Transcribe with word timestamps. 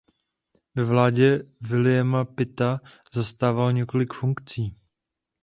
Ve 0.75 0.83
vládě 0.83 1.39
Williama 1.61 2.25
Pitta 2.25 2.81
zastával 3.13 3.73
několik 3.73 4.13
funkcí. 4.13 4.75